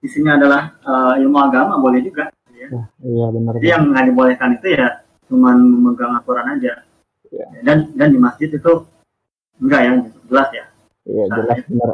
isinya 0.00 0.38
adalah 0.40 0.62
uh, 0.82 1.14
ilmu 1.20 1.38
agama 1.38 1.76
boleh 1.76 2.00
juga 2.00 2.32
ya. 2.54 2.68
Nah, 2.72 2.86
iya 3.04 3.26
benar. 3.28 3.52
Jadi 3.58 3.66
yang 3.68 3.82
nggak 3.90 4.06
dibolehkan 4.06 4.50
itu 4.56 4.66
ya 4.78 4.88
cuma 5.26 5.54
memegang 5.54 6.14
aturan 6.14 6.46
aja. 6.58 6.82
Ya. 7.30 7.46
Dan 7.62 7.94
dan 7.94 8.08
di 8.10 8.18
masjid 8.18 8.50
itu 8.50 8.72
enggak 9.62 9.80
ya 9.86 9.92
jelas 10.26 10.48
ya. 10.50 10.64
Iya 11.06 11.24
jelas 11.30 11.58
ya. 11.62 11.66
benar. 11.70 11.90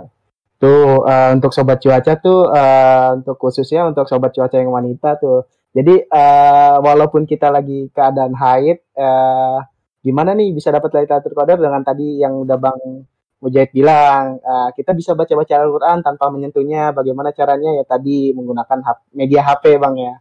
Tuh 0.57 1.05
uh, 1.05 1.31
untuk 1.37 1.52
sobat 1.52 1.78
cuaca 1.85 2.12
tuh 2.16 2.49
uh, 2.49 3.09
untuk 3.21 3.37
khususnya 3.37 3.85
untuk 3.85 4.09
sobat 4.09 4.33
cuaca 4.33 4.57
yang 4.57 4.73
wanita 4.73 5.21
tuh. 5.21 5.45
Jadi 5.76 6.09
uh, 6.09 6.81
walaupun 6.81 7.28
kita 7.28 7.52
lagi 7.52 7.93
keadaan 7.93 8.33
haid, 8.33 8.81
uh, 8.97 9.61
gimana 10.00 10.33
nih 10.33 10.57
bisa 10.57 10.73
dapat 10.73 10.88
Lailatul 10.97 11.37
Qadar 11.37 11.61
dengan 11.61 11.85
tadi 11.85 12.16
yang 12.16 12.40
udah 12.40 12.57
Bang 12.57 13.05
Mujahid 13.37 13.69
bilang 13.76 14.40
uh, 14.40 14.73
kita 14.73 14.97
bisa 14.97 15.12
baca-baca 15.12 15.61
Al-Quran 15.61 16.00
tanpa 16.00 16.33
menyentuhnya. 16.33 16.97
Bagaimana 16.97 17.37
caranya 17.37 17.76
ya 17.76 17.85
tadi 17.85 18.33
menggunakan 18.33 18.81
media 19.12 19.45
HP 19.45 19.76
bang 19.76 19.95
ya. 20.00 20.14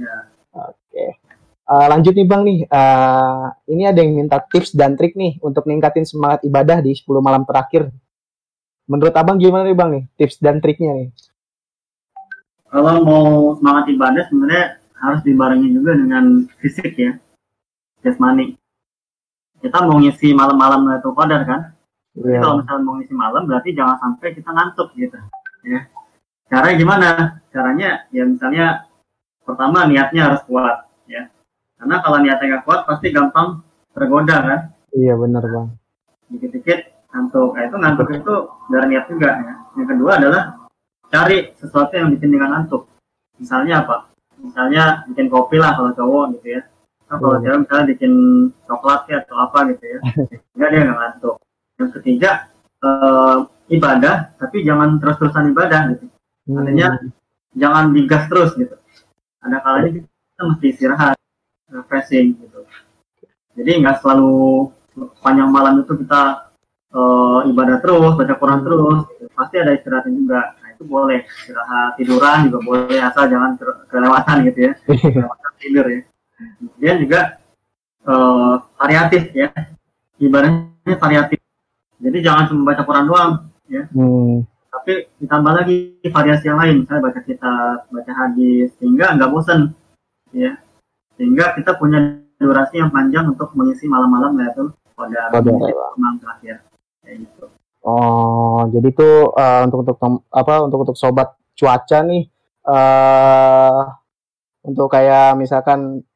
ya. 0.00 0.16
Oke. 0.56 0.72
Okay. 0.88 1.10
Uh, 1.72 1.86
lanjut 1.88 2.12
nih 2.12 2.28
bang 2.28 2.42
nih. 2.44 2.58
Uh, 2.68 3.48
ini 3.72 3.88
ada 3.88 4.04
yang 4.04 4.12
minta 4.12 4.36
tips 4.44 4.76
dan 4.76 4.92
trik 4.92 5.16
nih 5.16 5.40
untuk 5.40 5.64
ningkatin 5.64 6.04
semangat 6.04 6.44
ibadah 6.44 6.84
di 6.84 6.92
10 6.92 7.08
malam 7.24 7.48
terakhir. 7.48 7.88
Menurut 8.84 9.16
abang 9.16 9.40
gimana 9.40 9.64
nih 9.64 9.76
bang 9.78 9.90
nih 9.96 10.04
tips 10.20 10.36
dan 10.36 10.60
triknya 10.60 10.92
nih? 10.92 11.08
Kalau 12.68 13.00
mau 13.00 13.56
semangat 13.56 13.88
ibadah 13.88 14.28
sebenarnya 14.28 14.64
harus 15.00 15.20
dibarengi 15.24 15.68
juga 15.72 15.96
dengan 15.96 16.44
fisik 16.60 16.92
ya, 17.00 17.16
jasmani. 18.04 18.52
Kita 19.64 19.80
mau 19.88 19.96
ngisi 19.96 20.36
malam-malam 20.36 20.84
itu 20.92 21.08
Qadar 21.16 21.42
kan, 21.48 21.72
Yeah. 22.12 22.44
kalau 22.44 22.60
misalnya 22.60 22.84
mau 22.84 22.94
ngisi 23.00 23.14
malam 23.16 23.42
berarti 23.48 23.72
jangan 23.72 23.96
sampai 23.96 24.36
kita 24.36 24.52
ngantuk 24.52 24.92
gitu. 25.00 25.16
Ya. 25.64 25.88
Caranya 26.52 26.76
gimana? 26.76 27.08
Caranya 27.48 28.04
ya 28.12 28.28
misalnya 28.28 28.84
pertama 29.48 29.88
niatnya 29.88 30.28
harus 30.28 30.44
kuat 30.44 30.92
ya. 31.08 31.32
Karena 31.82 31.96
kalau 31.98 32.18
niatnya 32.22 32.46
nggak 32.46 32.64
kuat 32.64 32.80
pasti 32.86 33.10
gampang 33.10 33.58
tergoda 33.90 34.36
kan. 34.38 34.60
Iya 34.94 35.18
benar 35.18 35.42
bang. 35.42 35.66
Dikit-dikit 36.30 36.80
ngantuk. 37.10 37.50
Nah, 37.58 37.62
itu 37.66 37.76
ngantuk 37.82 38.08
itu 38.14 38.34
dari 38.70 38.86
niat 38.94 39.04
juga 39.10 39.30
ya. 39.42 39.54
Yang 39.74 39.88
kedua 39.98 40.10
adalah 40.22 40.42
cari 41.10 41.50
sesuatu 41.58 41.92
yang 41.98 42.14
bikin 42.14 42.30
dengan 42.30 42.54
ngantuk. 42.54 42.86
Misalnya 43.42 43.82
apa? 43.82 44.06
Misalnya 44.38 45.02
bikin 45.10 45.26
kopi 45.26 45.58
lah 45.58 45.74
kalau 45.74 45.90
cowok 45.90 46.38
gitu 46.38 46.54
ya. 46.54 46.62
Nah, 47.10 47.16
kalau 47.18 47.36
iya. 47.36 47.42
cewek 47.42 47.58
misalnya 47.66 47.86
bikin 47.90 48.12
coklat 48.70 49.00
ya 49.10 49.18
atau 49.26 49.36
apa 49.42 49.58
gitu 49.74 49.84
ya. 49.90 49.98
Enggak 50.54 50.68
dia 50.70 50.80
nggak 50.86 50.98
ngantuk 51.02 51.36
yang 51.82 51.90
ketiga 51.98 52.30
uh, 52.84 53.48
ibadah 53.66 54.30
tapi 54.38 54.62
jangan 54.62 55.02
terus-terusan 55.02 55.50
ibadah 55.50 55.80
gitu 55.96 56.06
hmm. 56.48 56.58
artinya 56.62 56.88
jangan 57.58 57.84
digas 57.90 58.24
terus 58.30 58.50
gitu 58.54 58.76
ada 59.42 59.58
kalanya 59.58 60.06
kita 60.06 60.42
mesti 60.46 60.66
istirahat 60.70 61.14
refreshing 61.72 62.36
gitu. 62.36 62.60
Jadi 63.56 63.70
nggak 63.80 64.04
selalu 64.04 64.68
panjang 65.24 65.48
malam 65.48 65.80
itu 65.80 65.92
kita 66.04 66.52
uh, 66.92 67.40
ibadah 67.48 67.80
terus 67.80 68.12
baca 68.16 68.34
Quran 68.36 68.60
terus 68.64 68.98
gitu. 69.16 69.24
pasti 69.32 69.56
ada 69.60 69.72
istirahatnya 69.72 70.12
juga. 70.12 70.40
Nah 70.60 70.68
itu 70.72 70.82
boleh. 70.84 71.20
Istirahat 71.24 71.90
tiduran 71.96 72.38
juga 72.48 72.58
boleh 72.62 72.98
asal 73.00 73.24
jangan 73.32 73.56
kelewatan 73.88 74.36
gitu 74.52 74.58
ya. 74.68 74.72
Kelewatan 75.16 75.50
tidur 75.60 75.86
ya. 75.88 76.00
Kemudian 76.58 76.96
juga 77.00 77.20
uh, 78.04 78.54
variatif 78.76 79.22
ya. 79.32 79.48
Ibadahnya 80.22 80.96
variatif. 81.00 81.42
Jadi 82.02 82.18
jangan 82.18 82.50
cuma 82.50 82.74
baca 82.74 82.82
Quran 82.82 83.06
doang, 83.06 83.32
ya. 83.70 83.86
Hmm. 83.94 84.42
Tapi 84.74 85.06
ditambah 85.22 85.52
lagi 85.54 86.02
variasi 86.10 86.50
yang 86.50 86.58
lain, 86.58 86.82
misalnya 86.82 87.02
baca 87.06 87.20
kitab, 87.22 87.76
baca 87.86 88.12
hadis, 88.26 88.74
sehingga 88.82 89.14
nggak 89.14 89.30
bosan, 89.30 89.70
ya. 90.34 90.58
Sehingga 91.16 91.52
kita 91.54 91.76
punya 91.76 92.22
durasi 92.40 92.82
yang 92.82 92.90
panjang 92.90 93.30
untuk 93.30 93.54
mengisi 93.54 93.86
malam-malam 93.86 94.34
itu 94.40 94.72
pada 94.98 95.30
malam 95.96 96.16
terakhir, 96.18 96.64
kayak 97.04 97.16
gitu. 97.22 97.44
Oh, 97.82 98.66
jadi 98.70 98.88
tuh 98.94 99.34
uh, 99.34 99.66
untuk 99.66 99.78
untuk 99.86 99.98
apa 100.30 100.54
untuk 100.62 100.78
untuk 100.86 100.96
sobat 100.98 101.34
cuaca 101.58 101.98
nih, 102.06 102.30
uh, 102.66 103.90
untuk 104.62 104.86
kayak 104.90 105.34
misalkan 105.38 106.06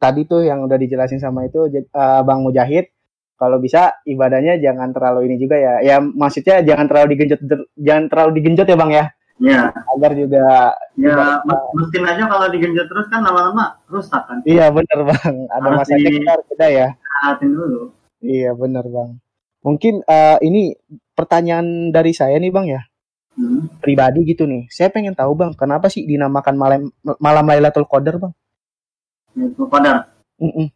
tadi 0.00 0.24
tuh 0.24 0.44
yang 0.44 0.64
udah 0.64 0.80
dijelasin 0.80 1.20
sama 1.20 1.44
itu 1.44 1.68
uh, 1.68 2.20
Bang 2.24 2.40
Mujahid, 2.40 2.88
kalau 3.36 3.60
bisa 3.60 4.00
ibadahnya 4.08 4.56
jangan 4.60 4.92
terlalu 4.96 5.28
ini 5.28 5.36
juga 5.36 5.56
ya. 5.60 5.74
Ya 5.84 5.96
maksudnya 6.00 6.64
jangan 6.64 6.88
terlalu 6.88 7.16
digenjot 7.16 7.40
jangan 7.76 8.04
terlalu 8.08 8.30
digenjot 8.40 8.68
ya 8.68 8.76
Bang 8.76 8.92
ya. 8.92 9.04
Iya. 9.40 9.72
Agar 9.96 10.12
juga 10.12 10.76
Ya, 11.00 11.40
mesin 11.72 12.04
aja 12.04 12.28
kalau 12.28 12.46
digenjot 12.52 12.84
terus 12.84 13.08
kan 13.08 13.24
lama-lama 13.24 13.80
rusak 13.88 14.20
kan. 14.28 14.44
Iya 14.44 14.68
benar 14.68 15.00
Bang. 15.08 15.48
Ada 15.48 15.64
Harus 15.64 15.78
masanya 15.80 16.10
kita 16.12 16.32
kita 16.52 16.66
ya. 16.68 16.88
Haatin 17.24 17.56
dulu. 17.56 17.80
Iya 18.20 18.52
benar 18.52 18.84
Bang. 18.84 19.16
Mungkin 19.64 20.04
uh, 20.04 20.36
ini 20.44 20.76
pertanyaan 21.16 21.88
dari 21.88 22.12
saya 22.12 22.36
nih 22.36 22.52
Bang 22.52 22.68
ya. 22.68 22.84
Hmm. 23.32 23.72
Pribadi 23.80 24.28
gitu 24.28 24.44
nih. 24.44 24.68
Saya 24.68 24.92
pengen 24.92 25.16
tahu 25.16 25.32
Bang, 25.32 25.56
kenapa 25.56 25.88
sih 25.88 26.04
dinamakan 26.04 26.54
malam 26.60 26.80
malam 27.16 27.44
Lailatul 27.48 27.88
Qadar 27.88 28.20
Bang? 28.20 28.36
Lailatul 29.32 29.68
Qadar. 29.72 29.96
Mm 30.36 30.52
-mm. 30.52 30.66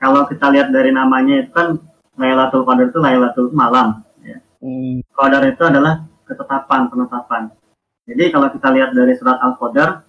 Kalau 0.00 0.24
kita 0.28 0.48
lihat 0.48 0.72
dari 0.72 0.96
namanya 0.96 1.44
itu 1.44 1.52
kan 1.52 1.76
Lailatul 2.16 2.64
Qadar 2.64 2.88
itu 2.88 3.00
Lailatul 3.04 3.52
malam. 3.52 4.00
Ya. 4.24 4.40
Hmm. 4.64 5.04
Qadar 5.12 5.44
itu 5.44 5.60
adalah 5.60 6.08
ketetapan, 6.24 6.88
penetapan. 6.88 7.52
Jadi 8.04 8.24
kalau 8.28 8.52
kita 8.52 8.68
lihat 8.68 8.92
dari 8.92 9.16
surat 9.16 9.40
Al-Qadar, 9.40 10.04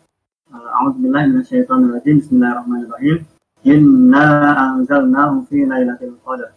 uh, 0.51 0.77
A'udzubillahi 0.83 1.31
minasyaitonirrajim, 1.31 2.19
Bismillahirrahmanirrahim. 2.19 3.23
Inna 3.63 4.25
anzalnahu 4.75 5.47
fi 5.47 5.63
Lailatul 5.63 6.19
Qadar. 6.19 6.51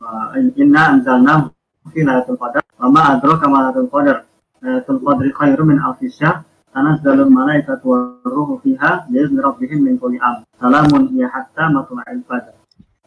Uh, 0.00 0.32
inna 0.56 0.96
anzalnahu 0.96 1.52
fi 1.92 2.00
Lailatul 2.00 2.40
Qadar. 2.40 2.64
Wa 2.80 2.88
ma 2.88 3.12
adraka 3.12 3.44
ma 3.44 3.68
Lailatul 3.68 3.92
Qadar. 3.92 4.24
Lailatul 4.64 5.00
Qadri 5.04 5.30
khairum 5.36 5.68
min 5.68 5.78
alfi 5.84 6.08
syahr. 6.08 6.48
Tanazzalul 6.72 7.28
malaikatu 7.28 7.84
war-ruhu 7.84 8.56
fiha 8.64 9.04
bi'izni 9.12 9.36
rabbihim 9.36 9.84
min 9.84 10.00
kulli 10.00 10.16
amr. 10.16 10.48
Salamun 10.56 11.12
hiya 11.12 11.28
hatta 11.28 11.68
matla'il 11.68 12.24
fajr. 12.24 12.56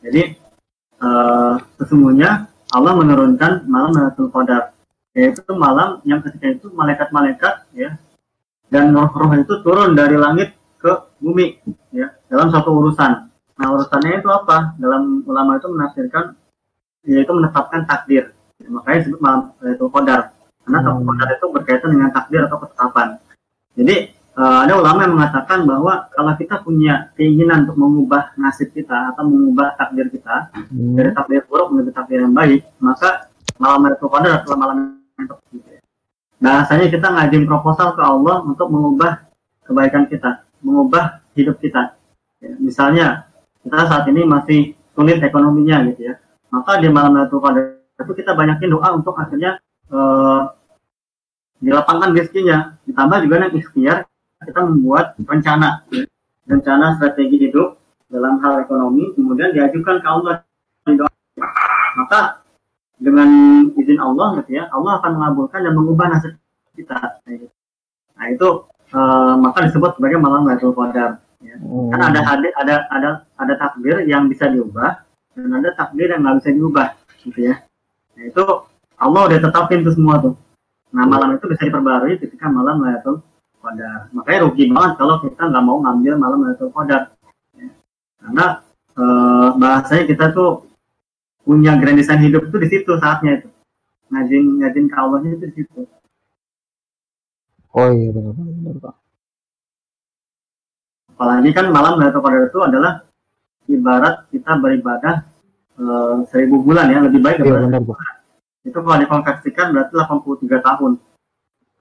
Jadi 0.05 0.37
uh, 1.01 1.57
sesungguhnya 1.81 2.53
Allah 2.69 2.93
menurunkan 2.93 3.65
malam 3.65 3.97
Lailatul 3.97 4.29
Qadar 4.29 4.74
yaitu 5.15 5.41
malam 5.55 6.03
yang 6.03 6.19
ketika 6.19 6.59
itu 6.59 6.67
malaikat-malaikat 6.75 7.71
ya 7.71 7.95
dan 8.67 8.91
roh-roh 8.91 9.31
itu 9.39 9.63
turun 9.63 9.95
dari 9.95 10.19
langit 10.19 10.51
ke 10.75 10.91
bumi 11.23 11.57
ya 11.95 12.11
dalam 12.27 12.51
satu 12.51 12.75
urusan. 12.75 13.31
Nah 13.55 13.67
urusannya 13.71 14.19
itu 14.19 14.29
apa? 14.29 14.75
Dalam 14.75 15.23
ulama 15.23 15.55
itu 15.55 15.71
menafsirkan 15.71 16.35
yaitu 17.07 17.31
menetapkan 17.31 17.87
takdir. 17.87 18.35
Ya, 18.59 18.67
makanya 18.71 18.97
disebut 19.05 19.19
malam 19.23 19.41
Lailatul 19.63 19.91
Qadar. 19.93 20.35
Karena 20.65 20.79
hmm. 20.81 21.07
Qadar 21.07 21.27
itu 21.37 21.47
berkaitan 21.53 21.89
dengan 21.95 22.09
takdir 22.11 22.41
atau 22.49 22.57
ketetapan. 22.59 23.07
Jadi 23.75 23.95
uh, 24.35 24.59
ada 24.67 24.73
ulama 24.75 24.99
yang 25.07 25.13
mengatakan 25.15 25.59
bahwa 25.63 25.93
kalau 26.11 26.33
kita 26.35 26.55
punya 26.65 27.11
keinginan 27.15 27.67
untuk 27.67 27.77
mengubah 27.79 28.35
nasib 28.35 28.71
kita 28.75 29.15
atau 29.15 29.23
mengubah 29.27 29.79
takdir 29.79 30.11
kita 30.11 30.51
hmm. 30.51 30.95
dari 30.99 31.09
takdir 31.15 31.41
buruk 31.47 31.71
menjadi 31.71 31.91
takdir 32.03 32.19
yang 32.25 32.33
baik, 32.35 32.61
maka 32.83 33.31
malam 33.61 33.87
itu 33.87 34.07
Qadar 34.09 34.43
adalah 34.43 34.57
malam 34.59 34.77
ya. 35.19 35.79
Bahasanya 36.39 36.87
kita 36.91 37.07
ngajin 37.09 37.43
proposal 37.47 37.95
ke 37.95 38.03
Allah 38.03 38.43
untuk 38.43 38.67
mengubah 38.69 39.23
kebaikan 39.65 40.05
kita, 40.11 40.43
mengubah 40.61 41.23
hidup 41.33 41.57
kita. 41.63 41.95
Ya, 42.43 42.53
misalnya 42.59 43.07
kita 43.63 43.87
saat 43.87 44.05
ini 44.11 44.27
masih 44.27 44.75
sulit 44.93 45.19
ekonominya 45.23 45.83
gitu 45.91 46.11
ya, 46.11 46.15
maka 46.51 46.77
di 46.79 46.87
malam 46.91 47.17
itu 47.23 47.39
Qadar 47.39 47.75
itu 47.95 48.13
kita 48.13 48.35
banyakin 48.35 48.69
doa 48.75 48.89
untuk 48.91 49.15
akhirnya 49.15 49.57
uh, 49.89 50.51
dilapangkan 51.63 52.11
rezekinya 52.11 52.75
ditambah 52.83 53.17
juga 53.23 53.35
yang 53.47 53.53
ikhtiar 53.55 53.97
kita 54.43 54.61
membuat 54.67 55.15
rencana 55.23 55.87
rencana 56.45 56.99
strategi 56.99 57.49
hidup 57.49 57.79
dalam 58.11 58.43
hal 58.43 58.67
ekonomi 58.67 59.15
kemudian 59.15 59.55
diajukan 59.55 60.03
ke 60.03 60.07
Allah 60.07 60.43
maka 61.95 62.44
dengan 62.95 63.29
izin 63.75 63.99
Allah 63.99 64.39
gitu 64.41 64.59
ya 64.59 64.71
Allah 64.71 64.99
akan 65.03 65.11
mengabulkan 65.19 65.59
dan 65.63 65.73
mengubah 65.75 66.05
nasib 66.11 66.33
kita 66.75 67.19
nah 68.15 68.25
itu 68.31 68.47
uh, 68.95 69.35
maka 69.39 69.67
disebut 69.67 69.99
sebagai 69.99 70.19
malam 70.19 70.47
Lailatul 70.47 70.75
Qadar 70.75 71.25
Ya. 71.45 71.55
Hmm. 71.61 71.93
Kan 71.93 72.01
ada 72.13 72.19
hadis, 72.25 72.51
ada 72.57 72.75
ada 72.89 73.09
ada 73.37 73.53
takbir 73.59 74.01
yang 74.09 74.25
bisa 74.25 74.49
diubah 74.49 75.05
dan 75.37 75.49
ada 75.53 75.69
takbir 75.77 76.09
yang 76.09 76.25
nggak 76.25 76.41
bisa 76.41 76.49
diubah, 76.55 76.87
gitu 77.21 77.39
ya. 77.51 77.55
Nah, 78.17 78.23
itu 78.25 78.43
Allah 78.97 79.21
udah 79.29 79.39
tetapin 79.43 79.83
itu 79.85 79.91
semua 79.93 80.17
tuh. 80.23 80.33
Nah 80.95 81.03
malam 81.05 81.35
itu 81.35 81.45
bisa 81.51 81.67
diperbarui 81.67 82.17
ketika 82.17 82.47
malam 82.47 82.81
Lailatul 82.81 83.21
Qadar. 83.59 84.09
Makanya 84.15 84.39
rugi 84.47 84.71
banget 84.71 84.93
kalau 84.95 85.15
kita 85.21 85.41
nggak 85.43 85.63
mau 85.65 85.77
ngambil 85.83 86.13
malam 86.15 86.39
Lailatul 86.47 86.71
Qadar. 86.71 87.11
Ya. 87.59 87.67
Karena 88.23 88.45
e, 88.95 89.03
bahasanya 89.59 90.03
kita 90.07 90.25
tuh 90.31 90.63
punya 91.45 91.77
grandisan 91.77 92.19
hidup 92.25 92.49
itu 92.49 92.57
di 92.57 92.67
situ 92.73 92.91
saatnya 92.97 93.39
itu. 93.39 93.49
Ngajin 94.09 94.43
ngajin 94.59 94.85
ke 94.89 94.97
Allahnya 94.97 95.31
itu 95.37 95.45
di 95.45 95.53
situ. 95.61 95.81
Oh 97.75 97.89
iya 97.93 98.09
benar 98.09 98.33
benar 98.33 98.75
Pak. 98.81 98.95
Apalagi 101.15 101.49
kan 101.55 101.71
malam 101.71 101.95
Lailatul 101.95 102.23
Qadar 102.25 102.43
itu 102.49 102.59
adalah 102.59 102.93
ibarat 103.71 104.27
kita 104.35 104.51
beribadah 104.59 105.15
e, 105.79 105.83
seribu 106.27 106.59
bulan 106.59 106.91
ya 106.91 106.99
lebih 107.07 107.23
baik 107.23 107.39
iya, 107.39 107.55
benar, 107.55 107.81
Pak. 107.87 107.99
itu 108.65 108.77
kalau 108.81 108.97
dikonversikan 108.99 109.71
berarti 109.71 109.93
83 109.95 110.67
tahun. 110.67 110.91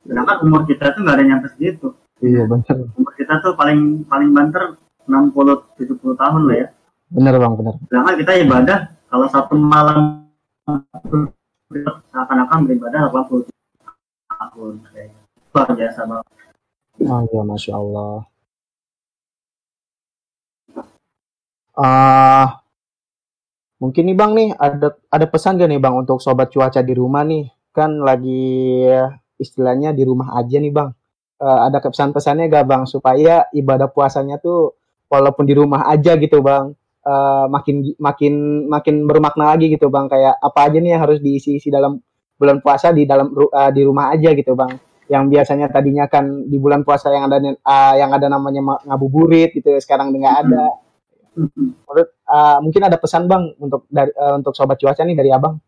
Sedangkan 0.04 0.36
umur 0.44 0.62
kita 0.68 0.92
tuh 0.92 1.00
nggak 1.02 1.16
ada 1.16 1.24
nyampe 1.24 1.48
segitu. 1.56 1.96
Iya 2.22 2.46
benar. 2.46 2.76
Umur 2.94 3.12
kita 3.16 3.40
tuh 3.42 3.56
paling 3.56 4.04
paling 4.06 4.30
banter 4.30 4.76
60 5.08 5.80
70 5.80 6.22
tahun 6.22 6.42
lah 6.46 6.56
ya. 6.60 6.68
Benar 7.10 7.34
bang 7.38 7.54
benar. 7.58 7.74
Sedangkan 7.88 8.14
kita 8.20 8.32
ibadah 8.44 8.78
kalau 9.14 9.30
satu 9.30 9.54
malam 9.54 10.26
seakan-akan 12.10 12.58
beribadah 12.66 13.14
80 13.14 13.46
tahun 14.26 14.74
luar 15.54 15.68
biasa 15.70 16.00
bang 16.02 16.24
oh 16.98 17.22
ya 17.30 17.42
masya 17.46 17.72
Allah 17.78 18.26
uh, 21.78 22.46
Mungkin 23.78 24.02
nih 24.10 24.16
Bang 24.18 24.32
nih 24.34 24.50
ada 24.56 24.98
ada 25.12 25.26
pesan 25.30 25.62
gak 25.62 25.70
nih 25.70 25.76
Bang 25.76 25.94
untuk 25.94 26.16
sobat 26.16 26.48
cuaca 26.48 26.80
di 26.80 26.94
rumah 26.96 27.20
nih? 27.20 27.52
Kan 27.70 28.00
lagi 28.00 28.80
istilahnya 29.36 29.92
di 29.92 30.08
rumah 30.08 30.40
aja 30.40 30.56
nih 30.56 30.72
Bang. 30.72 30.90
Uh, 31.36 31.68
ada 31.68 31.84
pesan-pesannya 31.84 32.48
gak 32.48 32.64
Bang 32.64 32.88
supaya 32.88 33.44
ibadah 33.52 33.92
puasanya 33.92 34.40
tuh 34.40 34.72
walaupun 35.12 35.44
di 35.44 35.52
rumah 35.52 35.84
aja 35.90 36.16
gitu 36.16 36.40
Bang. 36.40 36.72
Uh, 37.04 37.44
makin 37.52 37.92
makin 38.00 38.64
makin 38.64 39.04
bermakna 39.04 39.52
lagi 39.52 39.68
gitu 39.68 39.92
Bang. 39.92 40.08
Kayak 40.08 40.40
apa 40.40 40.60
aja 40.72 40.78
nih 40.80 40.96
yang 40.96 41.02
harus 41.04 41.20
diisi-isi 41.20 41.68
dalam 41.68 42.00
bulan 42.40 42.64
puasa 42.64 42.96
di 42.96 43.04
dalam 43.04 43.28
uh, 43.28 43.70
di 43.70 43.84
rumah 43.84 44.08
aja 44.16 44.32
gitu 44.32 44.56
Bang. 44.56 44.72
Yang 45.12 45.24
biasanya 45.36 45.68
tadinya 45.68 46.08
kan 46.08 46.48
di 46.48 46.56
bulan 46.56 46.80
puasa 46.80 47.12
yang 47.12 47.28
ada 47.28 47.36
uh, 47.44 47.94
yang 48.00 48.08
ada 48.08 48.32
namanya 48.32 48.80
ngabuburit 48.88 49.52
gitu 49.52 49.76
sekarang 49.84 50.16
nggak 50.16 50.36
ada. 50.48 50.64
Hmm 51.36 51.76
Menurut 51.94 52.08
uh, 52.30 52.58
mungkin 52.62 52.82
ada 52.86 52.98
pesan 52.98 53.26
bang 53.26 53.54
untuk 53.58 53.90
dari 53.90 54.10
uh, 54.14 54.38
untuk 54.38 54.54
sobat 54.54 54.78
cuaca 54.78 55.02
nih 55.02 55.18
dari 55.18 55.30
abang? 55.30 55.58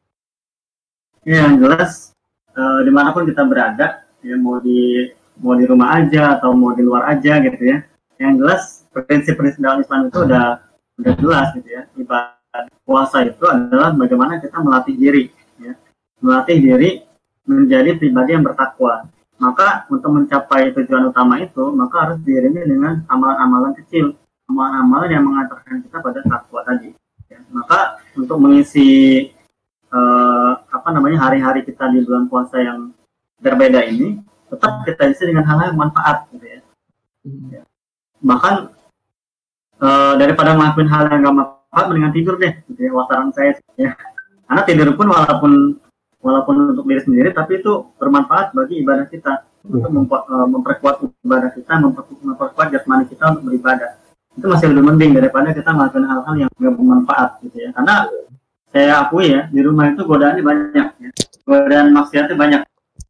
Ya 1.26 1.47
yang 1.47 1.59
jelas 1.59 2.14
uh, 2.55 2.83
di 2.87 2.90
mana 2.95 3.11
pun 3.11 3.26
kita 3.26 3.43
berada, 3.47 4.07
ya 4.23 4.38
mau 4.38 4.62
di 4.62 5.11
mau 5.43 5.59
di 5.59 5.66
rumah 5.66 6.02
aja 6.02 6.38
atau 6.38 6.55
mau 6.55 6.75
di 6.75 6.83
luar 6.83 7.11
aja 7.14 7.43
gitu 7.43 7.62
ya. 7.62 7.78
Yang 8.19 8.35
jelas 8.43 8.62
prinsip-prinsip 8.95 9.61
dalam 9.61 9.83
Islam 9.83 10.09
itu 10.09 10.19
udah 10.23 10.65
udah 11.00 11.15
jelas 11.17 11.47
gitu 11.57 11.69
ya. 11.69 11.83
Ibadah 11.97 12.62
puasa 12.85 13.25
itu 13.25 13.45
adalah 13.45 13.93
bagaimana 13.93 14.41
kita 14.41 14.59
melatih 14.61 14.97
diri, 14.97 15.25
ya. 15.61 15.73
melatih 16.21 16.59
diri 16.59 16.91
menjadi 17.47 17.97
pribadi 17.97 18.30
yang 18.35 18.45
bertakwa. 18.45 19.06
Maka 19.37 19.85
untuk 19.93 20.17
mencapai 20.17 20.73
tujuan 20.73 21.13
utama 21.13 21.37
itu, 21.45 21.69
maka 21.76 22.09
harus 22.09 22.19
diiringi 22.25 22.65
dengan 22.65 23.04
amalan-amalan 23.13 23.76
kecil 23.76 24.17
amalan-amalan 24.47 25.09
yang 25.11 25.25
mengantarkan 25.26 25.82
kita 25.82 25.99
pada 25.99 26.21
takwa 26.23 26.61
tadi. 26.63 26.95
Ya. 27.26 27.43
Maka 27.50 28.00
untuk 28.15 28.39
mengisi 28.39 28.89
uh, 29.91 30.52
apa 30.71 30.89
namanya 30.95 31.26
hari-hari 31.26 31.67
kita 31.67 31.91
di 31.91 32.06
bulan 32.06 32.30
puasa 32.30 32.63
yang 32.63 32.95
berbeda 33.43 33.82
ini, 33.91 34.23
tetap 34.49 34.87
kita 34.87 35.11
isi 35.11 35.26
dengan 35.26 35.45
hal-hal 35.45 35.75
yang 35.75 35.80
manfaat, 35.91 36.30
gitu 36.30 36.47
ya. 36.47 36.61
ya. 37.50 37.63
Bahkan 38.23 38.54
uh, 39.80 40.15
daripada 40.21 40.56
ngelakuin 40.56 40.89
hal 40.89 41.02
yang 41.10 41.21
gak 41.25 41.36
manfaat, 41.36 41.84
mendingan 41.91 42.12
tidur 42.15 42.34
deh, 42.36 42.52
gitu 42.73 42.80
ya. 42.86 42.91
Wasaran 42.95 43.30
saya, 43.32 43.52
ya. 43.76 43.91
Karena 44.47 44.62
tidur 44.62 44.89
pun 44.95 45.06
walaupun 45.10 45.52
walaupun 46.23 46.54
untuk 46.75 46.86
diri 46.86 47.02
sendiri, 47.02 47.28
tapi 47.34 47.62
itu 47.62 47.93
bermanfaat 47.99 48.54
bagi 48.54 48.82
ibadah 48.82 49.06
kita 49.06 49.47
untuk 49.67 49.91
eh, 50.10 50.47
memperkuat 50.50 51.02
ibadah 51.23 51.50
kita, 51.54 51.73
memperkuat 51.82 52.67
jasmani 52.71 53.06
kita 53.10 53.34
untuk 53.34 53.50
beribadah 53.50 54.06
itu 54.36 54.47
masih 54.47 54.67
lebih 54.69 54.84
penting 54.93 55.10
daripada 55.17 55.49
kita 55.56 55.71
melakukan 55.73 56.04
hal-hal 56.04 56.34
yang 56.36 56.50
nggak 56.60 56.75
bermanfaat 56.76 57.30
gitu 57.41 57.56
ya 57.56 57.71
karena 57.73 57.95
saya 58.69 58.93
akui 59.00 59.32
ya 59.32 59.49
di 59.49 59.60
rumah 59.65 59.89
itu 59.89 60.02
godaannya 60.04 60.45
banyak 60.45 60.89
ya. 61.00 61.10
godaan 61.49 61.89
maksiatnya 61.97 62.36
banyak 62.36 62.60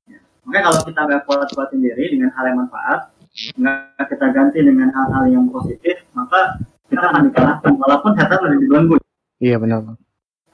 ya. 0.07 0.19
makanya 0.47 0.63
kalau 0.71 0.81
kita 0.87 1.01
nggak 1.03 1.21
kuat-kuatin 1.27 1.79
diri 1.83 2.05
dengan 2.15 2.31
hal 2.31 2.45
yang 2.47 2.59
manfaat 2.63 3.11
nggak 3.57 4.05
kita 4.09 4.27
ganti 4.33 4.59
dengan 4.65 4.89
hal-hal 4.93 5.25
yang 5.29 5.45
positif 5.53 6.01
maka 6.17 6.57
kita 6.89 7.05
akan 7.05 7.23
dikalahkan 7.29 7.73
walaupun 7.77 8.11
setan 8.17 8.41
ada 8.41 8.57
dibelenggu 8.57 8.97
iya 9.43 9.61
benar 9.61 9.97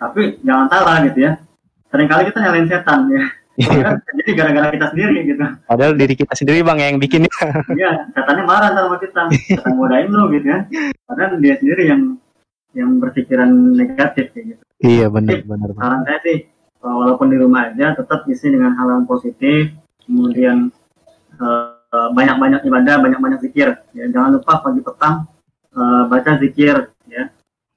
tapi 0.01 0.43
jangan 0.43 0.67
salah 0.67 0.97
gitu 1.07 1.19
ya 1.23 1.33
sering 1.93 2.09
kali 2.11 2.23
kita 2.31 2.39
nyalain 2.43 2.69
setan 2.69 3.01
ya 3.13 3.25
Iya. 3.53 4.01
jadi 4.17 4.31
gara-gara 4.33 4.69
kita 4.73 4.87
sendiri 4.97 5.17
gitu. 5.29 5.45
Padahal 5.69 5.93
diri 5.93 6.15
kita 6.17 6.33
sendiri 6.33 6.65
bang 6.65 6.79
yang 6.81 6.97
bikin. 6.97 7.29
Iya, 7.77 8.09
katanya 8.17 8.43
marah 8.49 8.71
sama 8.73 8.97
kita, 8.97 9.29
kita 9.29 9.69
modain 9.77 10.09
lo 10.09 10.33
gitu 10.33 10.47
ya. 10.49 10.65
Padahal 11.05 11.37
dia 11.37 11.55
sendiri 11.61 11.83
yang 11.85 12.03
yang 12.73 12.97
berpikiran 12.97 13.77
negatif 13.77 14.33
kayak 14.33 14.57
gitu. 14.57 14.63
Iya 14.81 15.13
benar 15.13 15.45
benar. 15.45 15.69
Saran 15.77 16.01
saya 16.09 16.19
sih, 16.25 16.37
walaupun 16.81 17.29
di 17.29 17.37
rumah 17.37 17.69
aja 17.69 17.93
tetap 17.93 18.25
isi 18.25 18.49
dengan 18.49 18.73
hal 18.81 18.89
yang 18.89 19.05
positif, 19.05 19.77
kemudian 20.09 20.73
uh, 21.37 21.82
banyak-banyak 21.93 22.65
ibadah, 22.65 22.97
banyak-banyak 23.05 23.41
zikir. 23.45 23.77
Ya, 23.93 24.09
jangan 24.09 24.41
lupa 24.41 24.65
pagi 24.65 24.81
petang 24.81 25.29
uh, 25.77 26.09
baca 26.09 26.41
zikir 26.41 26.89
ya, 27.05 27.29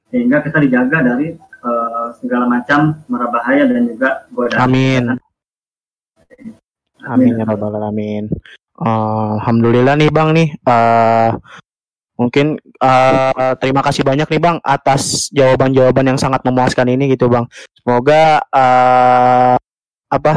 sehingga 0.07 0.39
kita 0.39 0.63
dijaga 0.63 1.03
dari 1.03 1.35
uh, 1.35 2.15
segala 2.23 2.47
macam 2.47 2.95
mara 3.11 3.27
bahaya 3.27 3.67
dan 3.67 3.91
juga 3.91 4.23
godaan. 4.31 4.63
Amin. 4.63 5.03
Amin 7.05 7.37
ya 7.37 7.45
rabbal 7.45 7.75
alamin. 7.75 8.31
Uh, 8.75 9.37
Alhamdulillah 9.39 9.95
nih 9.99 10.09
Bang 10.09 10.33
nih. 10.33 10.55
Uh, 10.65 11.37
mungkin 12.15 12.55
uh, 12.79 13.53
terima 13.59 13.83
kasih 13.83 14.07
banyak 14.07 14.25
nih 14.31 14.41
Bang 14.41 14.57
atas 14.63 15.29
jawaban-jawaban 15.35 16.15
yang 16.15 16.19
sangat 16.19 16.41
memuaskan 16.47 16.87
ini 16.89 17.11
gitu 17.13 17.29
Bang. 17.29 17.45
Semoga 17.77 18.41
uh, 18.49 19.55
apa 20.09 20.33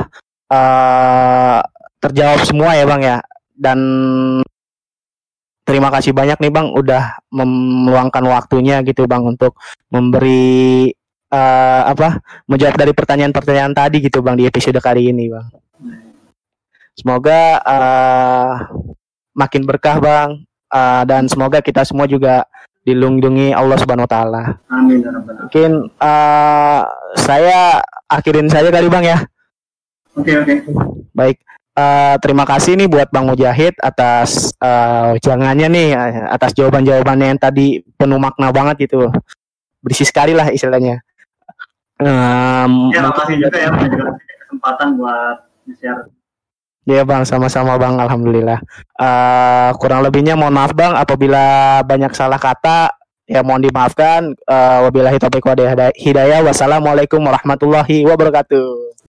uh, 0.51 1.61
terjawab 2.03 2.43
semua 2.45 2.77
ya 2.77 2.85
Bang 2.85 3.03
ya. 3.03 3.23
Dan 3.59 3.79
terima 5.67 5.91
kasih 5.91 6.15
banyak 6.15 6.39
nih 6.39 6.53
Bang 6.55 6.71
udah 6.71 7.19
meluangkan 7.35 8.23
waktunya 8.31 8.81
gitu 8.87 9.11
Bang 9.11 9.27
untuk 9.27 9.59
memberi 9.91 10.95
uh, 11.35 11.83
apa 11.91 12.23
menjawab 12.47 12.79
dari 12.79 12.95
pertanyaan-pertanyaan 12.95 13.75
tadi 13.75 13.99
gitu 13.99 14.23
Bang 14.23 14.39
di 14.39 14.47
episode 14.47 14.79
kali 14.79 15.11
ini 15.11 15.27
Bang. 15.27 15.51
Semoga 16.99 17.63
uh, 17.63 18.55
makin 19.39 19.63
berkah 19.63 20.03
bang 20.03 20.43
uh, 20.75 21.03
dan 21.07 21.31
semoga 21.31 21.63
kita 21.63 21.87
semua 21.87 22.11
juga 22.11 22.43
dilindungi 22.83 23.55
Allah 23.55 23.79
Subhanahu 23.79 24.11
Wa 24.11 24.13
Taala. 24.19 24.45
Amin. 24.67 25.07
Ya 25.07 25.15
Mungkin 25.15 25.71
uh, 25.95 26.81
saya 27.15 27.79
akhirin 28.11 28.51
saja 28.51 28.75
kali 28.75 28.91
bang 28.91 29.05
ya. 29.15 29.19
Oke 30.19 30.35
okay, 30.35 30.35
oke. 30.43 30.55
Okay. 30.59 30.59
Baik. 31.15 31.39
Uh, 31.79 32.19
terima 32.19 32.43
kasih 32.43 32.75
nih 32.75 32.91
buat 32.91 33.07
Bang 33.15 33.31
Mujahid 33.31 33.79
atas 33.79 34.51
uh, 34.59 35.15
jangannya 35.23 35.71
nih 35.71 35.89
atas 36.27 36.51
jawaban-jawabannya 36.59 37.31
yang 37.31 37.39
tadi 37.39 37.87
penuh 37.95 38.19
makna 38.19 38.51
banget 38.51 38.91
gitu. 38.91 39.07
Berisi 39.79 40.03
sekali 40.03 40.35
lah 40.35 40.51
istilahnya. 40.51 40.99
Um, 42.03 42.91
ya, 42.91 42.99
terima 42.99 43.15
kasih 43.15 43.35
juga 43.39 43.59
ya 43.63 43.71
kesempatan 44.43 44.99
buat 44.99 45.39
share 45.79 46.11
Iya 46.89 47.05
bang, 47.05 47.21
sama-sama 47.29 47.77
bang, 47.77 48.01
alhamdulillah. 48.01 48.65
Uh, 48.97 49.77
kurang 49.77 50.01
lebihnya 50.01 50.41
mohon 50.41 50.57
maaf 50.57 50.73
bang, 50.73 50.97
apabila 50.97 51.79
banyak 51.85 52.17
salah 52.17 52.41
kata, 52.41 52.97
ya 53.29 53.45
mohon 53.45 53.61
dimaafkan. 53.61 54.33
Uh, 54.49 54.89
wabillahi 54.89 55.21
taufiq 55.21 55.45
wa 55.45 55.53
hidayah. 55.93 56.41
Wassalamualaikum 56.41 57.21
warahmatullahi 57.21 58.09
wabarakatuh. 58.09 58.98